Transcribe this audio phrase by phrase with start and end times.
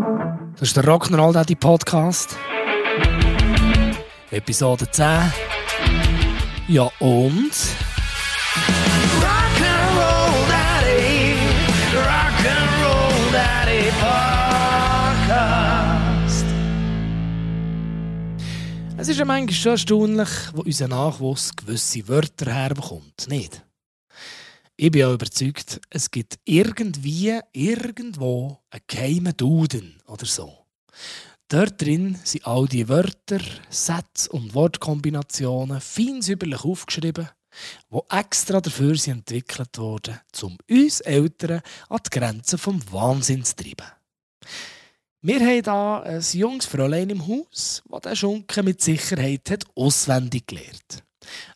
[0.00, 2.36] Das ist der Rock'n'Roll Daddy Podcast.
[4.30, 5.32] Episode 10.
[6.68, 7.52] Ja und?
[9.20, 11.36] Rock'n'Roll Daddy,
[11.94, 13.90] Rock'n'Roll Daddy
[15.20, 16.44] Podcast.
[18.96, 23.62] Es ist ja manchmal schon erstaunlich, wo unser Nachwuchs gewisse Wörter herbekommt, nicht?
[24.76, 30.52] Ich bin auch überzeugt, es gibt irgendwie, irgendwo einen geheimen Duden oder so.
[31.46, 33.38] Dort drin sind all die Wörter,
[33.70, 37.28] Sätze und Wortkombinationen fein säuberlich aufgeschrieben,
[37.92, 43.54] die extra dafür sind entwickelt wurden, um uns Eltern an die Grenzen vom Wahnsinn zu
[43.54, 43.86] treiben.
[45.20, 50.48] Wir haben hier ein junges Fräulein im Haus, das den Schunken mit Sicherheit hat auswendig
[50.48, 51.03] gelernt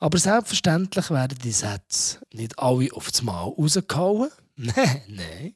[0.00, 4.30] aber selbstverständlich werden die Sätze nicht alle auf das Mal rausgehauen.
[4.56, 5.54] Nein, nein.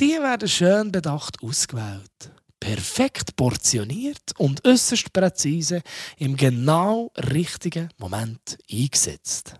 [0.00, 5.80] Die werden schön bedacht ausgewählt, perfekt portioniert und äußerst präzise
[6.18, 9.54] im genau richtigen Moment eingesetzt.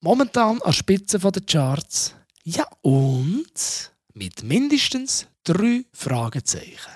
[0.00, 2.14] Momentan an Spitze der Charts.
[2.42, 6.92] Ja und mit mindestens drei Fragezeichen.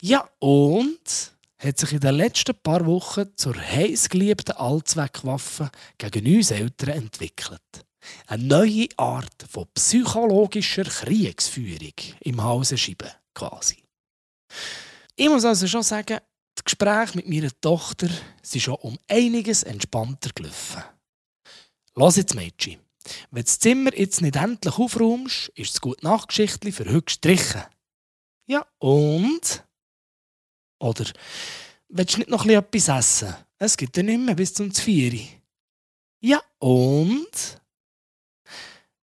[0.00, 1.33] Ja und
[1.64, 7.60] hat sich in den letzten paar Wochen zur heißgeliebten Allzweckwaffe gegen uns Eltern entwickelt.
[8.26, 13.78] Eine neue Art von psychologischer Kriegsführung im Hause schieben, quasi.
[15.16, 16.18] Ich muss also schon sagen,
[16.54, 18.08] das Gespräch mit meiner Tochter
[18.42, 20.82] sind schon um einiges entspannter gelaufen.
[21.94, 22.78] Los jetzt, Mädchen.
[23.30, 27.62] Wenn das Zimmer jetzt nicht endlich aufräumst, ist das gute Nachtgeschichtli für heute gestrichen.
[28.46, 29.63] Ja, und?
[30.78, 31.04] Oder
[31.88, 33.34] willst du nicht noch etwas essen?
[33.58, 35.20] Es gibt ja nicht mehr bis zum 4.
[36.20, 37.60] Ja, und?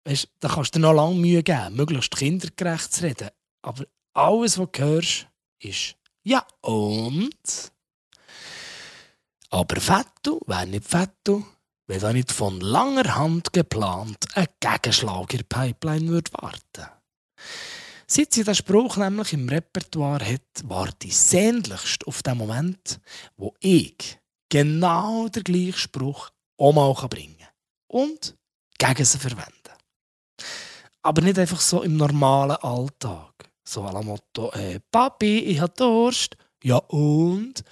[0.03, 3.29] Weißt, da kannst du dir noch lange Mühe geben, möglichst kindergerecht zu reden.
[3.61, 5.27] Aber alles, was du hörst,
[5.59, 7.71] ist Ja, und?
[9.49, 11.43] Aber Fettu wäre nicht Fettu,
[11.87, 16.89] wenn da nicht von langer Hand geplant ein Gegenschlag in der Pipeline würde warten
[18.13, 22.99] Seit sie den Spruch nämlich im Repertoire hat, warte ich sehnlichst auf den Moment,
[23.37, 27.47] wo ich genau den gleichen Spruch auch mal bringen kann
[27.87, 28.35] und
[28.77, 29.77] gegen sie verwenden.
[31.01, 33.49] Aber nicht einfach so im normalen Alltag.
[33.63, 36.35] So à la Motto, äh, Papi, ich habe Durst.
[36.63, 37.63] Ja und?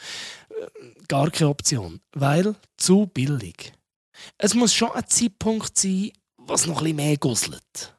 [0.51, 3.73] Äh, gar keine Option, weil zu billig.
[4.37, 7.98] Es muss schon ein Zeitpunkt sein, was noch ein bisschen mehr gusselt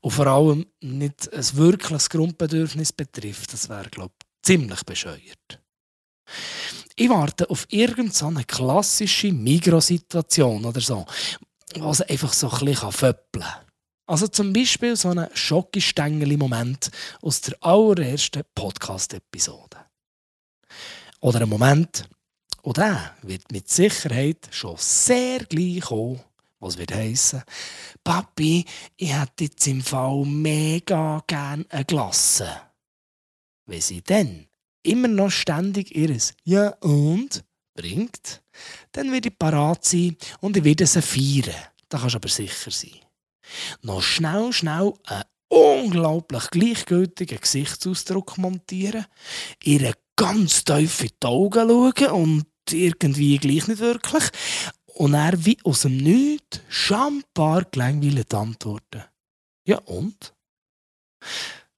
[0.00, 5.60] und vor allem nicht ein wirkliches Grundbedürfnis betrifft, das wäre, glaube ich, ziemlich bescheuert.
[6.96, 11.06] Ich warte auf irgendeine klassische Migrosituation oder so,
[11.76, 13.64] wo sie einfach so ein bisschen föppeln kann.
[14.06, 16.90] Also zum Beispiel so einen Schokistängeli-Moment
[17.20, 19.76] aus der allerersten Podcast-Episode.
[21.20, 22.08] Oder ein Moment,
[22.62, 26.20] und der wird mit Sicherheit schon sehr gleich kommen,
[26.60, 27.42] was wird heissen,
[28.02, 28.64] Papi,
[28.96, 32.48] ich hätte jetzt im Fall mega gern eine Glasse.
[33.66, 34.46] Wenn sie dann
[34.82, 38.42] immer noch ständig ihres Ja und bringt,
[38.92, 41.54] dann werde ich parat sein und ich werde sie feiern.
[41.88, 43.00] Da kannst du aber sicher sein.
[43.82, 49.06] Noch schnell, schnell einen unglaublich gleichgültigen Gesichtsausdruck montieren,
[49.62, 54.24] ihre ganz tief in die Augen schauen und irgendwie gleich nicht wirklich,
[54.98, 59.04] und er wie aus dem Nichts schambar gelangweilt antworten.
[59.64, 60.34] Ja und?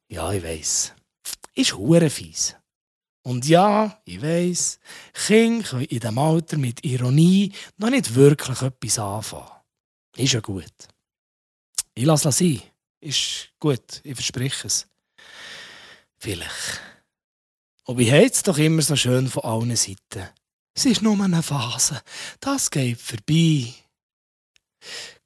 [0.09, 0.95] Ja, ich weiss.
[1.55, 2.57] Ist hure fies.
[3.23, 4.81] Und ja, ich weiss,
[5.13, 9.51] Kinder können in diesem Alter mit Ironie noch nicht wirklich etwas anfangen.
[10.17, 10.73] Ist ja gut.
[11.95, 12.63] Ich lasse es sein.
[13.01, 14.89] Ist gut, ich verspreche es.
[16.17, 16.81] Vielleicht.
[17.85, 20.31] Und ich habe es doch immer so schön von allen Seiten.
[20.81, 22.01] Es ist nur eine Phase.
[22.41, 23.75] Das geht vorbei.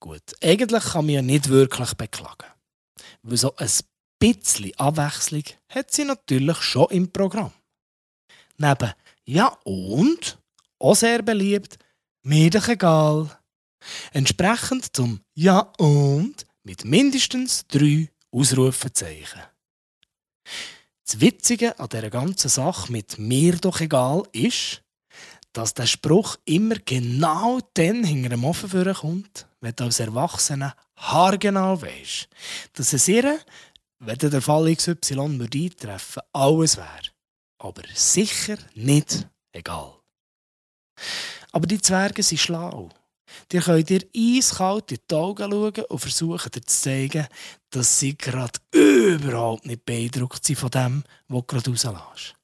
[0.01, 2.49] Gut, eigentlich kann man ja nicht wirklich beklagen.
[3.23, 3.71] Weil so ein
[4.19, 7.53] bisschen Abwechslung hat sie natürlich schon im Programm.
[8.57, 8.95] Neben
[9.27, 10.41] Ja und,
[10.81, 11.79] auch sehr beliebt,
[12.25, 13.31] mir doch egal.
[14.11, 19.43] Entsprechend zum Ja und mit mindestens drei Ausrufezeichen.
[21.07, 24.84] Das Witzige an dieser ganzen Sache mit mir doch egal ist,
[25.55, 31.81] dass der Spruch immer genau dann hinter dem Ofen kommt, wenn du als Erwachsener haargenau
[31.81, 32.29] weisst,
[32.75, 33.39] dass es ihr,
[34.01, 37.13] wenn der Fall XY würde eintreffen alles wäre.
[37.59, 39.95] Aber sicher nicht egal.
[41.53, 42.91] Aber die Zwerge sind schlau.
[43.53, 47.27] Die könnt ihr eiskalt in die Augen schauen und versuchen dir zu zeigen,
[47.71, 52.35] dass sie gerade überhaupt nicht beeindruckt sind von dem, was du gerade rauslässt.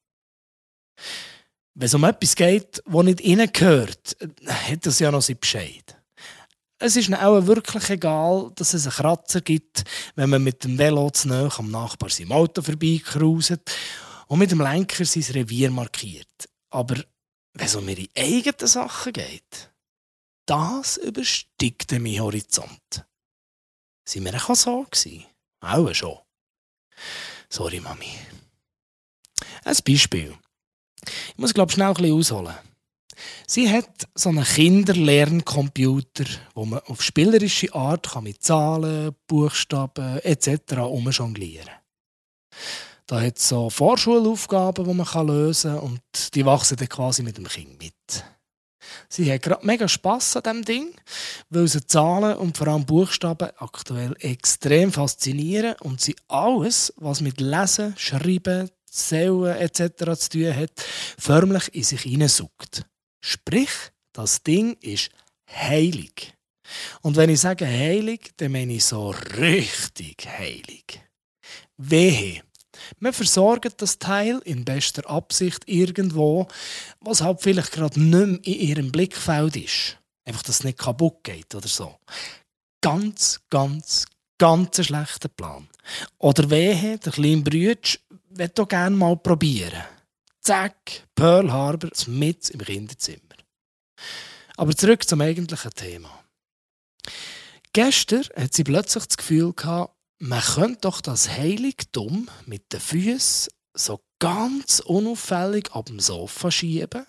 [1.75, 5.96] Wenn es um etwas geht, das nicht ihnen gehört, hat das ja noch seinen Bescheid.
[6.78, 9.84] Es ist auch wirklich egal, dass es einen Kratzer gibt,
[10.14, 13.70] wenn man mit dem Velo zu nahe am Nachbar seinem Auto vorbeikrauset
[14.28, 16.49] und mit dem Lenker sein Revier markiert.
[16.70, 16.96] Aber
[17.52, 19.70] wenn es um ihre eigenen Sachen geht,
[20.46, 23.05] das übersteigt meinen Horizont.
[24.05, 25.26] Sind wir auch so gewesen?
[25.61, 26.19] Auch schon.
[27.49, 28.11] Sorry, Mami.
[29.64, 30.37] Ein Beispiel.
[31.40, 32.54] Muss, glaube ich, schnell ein bisschen ausholen.
[33.46, 40.72] Sie hat so einen Kinderlerncomputer, wo man auf spielerische Art kann mit Zahlen, Buchstaben etc.
[40.82, 41.76] umjonglieren kann.
[43.06, 47.38] Da hat es so Vorschulaufgaben, die man lösen kann und die wachsen dann quasi mit
[47.38, 47.94] dem Kind mit.
[49.08, 50.94] Sie hat gerade mega Spass an diesem Ding,
[51.48, 57.40] weil sie Zahlen und vor allem Buchstaben aktuell extrem faszinieren und sie alles, was mit
[57.40, 60.19] Lesen, Schreiben, Zählen etc.
[60.19, 60.72] zu tun hat,
[61.19, 62.84] förmlich in sich hineinsaugt.
[63.25, 63.70] Sprich,
[64.12, 65.10] das Ding ist
[65.48, 66.34] heilig.
[67.02, 71.00] Und wenn ich sage heilig, dann meine ich so richtig heilig.
[71.76, 72.42] Wehe.
[72.98, 76.48] Wir versorgen das Teil in bester Absicht irgendwo,
[77.00, 79.98] was halt vielleicht gerade nicht mehr in ihrem Blickfeld ist.
[80.25, 81.96] Einfach, dass es nicht kaputt geht oder so.
[82.81, 84.06] Ganz, ganz,
[84.38, 85.69] ganz ein schlechter Plan.
[86.19, 87.98] Oder wehe, der kleine Brütsch
[88.30, 89.82] will doch gerne mal probieren.
[90.40, 93.36] Zack, Pearl Harbor mit im Kinderzimmer.
[94.56, 96.24] Aber zurück zum eigentlichen Thema.
[97.72, 103.52] Gestern hat sie plötzlich das Gefühl gehabt, man könnte doch das Heiligtum mit den Füßen
[103.74, 107.04] so ganz unauffällig ab dem Sofa schieben,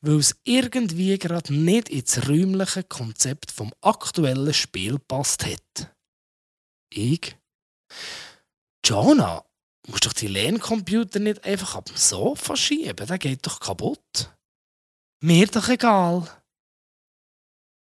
[0.00, 5.94] weil es irgendwie gerade nicht ins räumliche Konzept vom aktuellen Spiel passt hat.
[6.90, 7.36] Ich?
[8.84, 9.44] Jonah,
[9.86, 14.30] musst doch die Lerncomputer nicht einfach ab dem Sofa schieben, der geht doch kaputt.
[15.20, 16.28] Mir doch egal.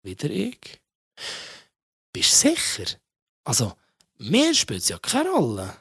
[0.04, 0.80] Wieder ich.
[2.14, 2.98] Bist du sicher?
[3.44, 3.74] Also,
[4.18, 5.76] mir spielt es ja keine Rolle.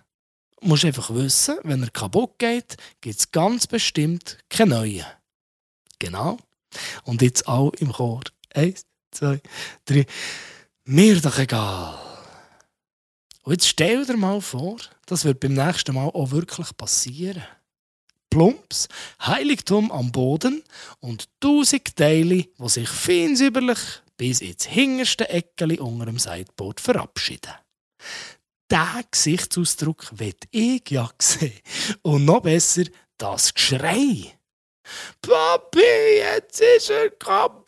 [0.61, 5.07] Du musst einfach wissen, wenn er kaputt geht, gibt es ganz bestimmt keine neuen.
[5.99, 6.39] Genau.
[7.05, 8.23] Und jetzt auch im Chor.
[8.55, 9.41] Eins, zwei,
[9.85, 10.07] drei.
[10.85, 12.08] Mir doch egal.
[13.49, 17.43] Und jetzt stell dir mal vor, das wird beim nächsten Mal auch wirklich passieren.
[18.29, 18.89] Plumps,
[19.23, 20.63] Heiligtum am Boden
[21.01, 23.79] und tausend Teile, die sich feinsäuberlich
[24.19, 27.55] bis ins hinterste Eckeli unter dem Sideboard verabschieden.
[28.71, 31.59] Diesen Gesichtsausdruck wird ich ja sehen.
[32.03, 32.85] Und noch besser,
[33.17, 34.39] das Geschrei.
[35.23, 35.81] Papi,
[36.19, 37.65] jetzt ist er kaputt!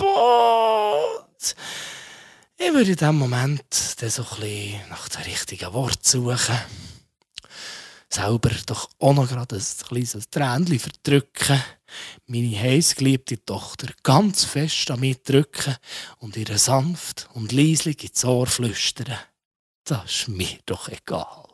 [2.63, 3.65] Ich würde in diesem Moment
[4.03, 6.59] dann so ein nach dem richtigen Wort suchen.
[8.11, 11.63] Selber doch auch noch gerade ein kleines Tränchen verdrücken.
[12.27, 15.75] Meine heißgeliebte Tochter ganz fest an mich drücken
[16.19, 19.17] und ihr sanft und leislich ins Ohr flüstern.
[19.85, 21.47] Das ist mir doch egal.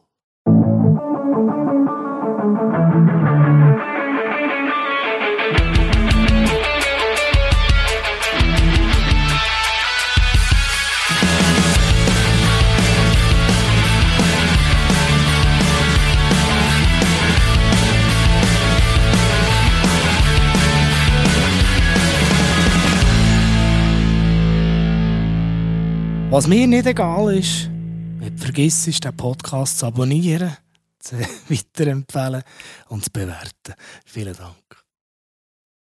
[26.36, 27.70] Was mir nicht egal ist,
[28.18, 30.54] wenn du vergisst, den Podcast zu abonnieren,
[30.98, 31.16] zu
[31.48, 32.42] weiterempfehlen
[32.88, 33.72] und zu bewerten.
[34.04, 34.75] Vielen Dank.